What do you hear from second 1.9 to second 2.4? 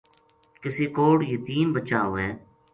ہوے